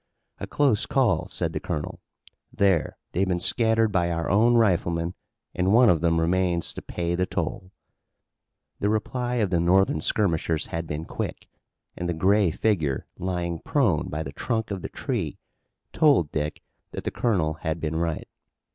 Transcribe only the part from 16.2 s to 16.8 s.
Dick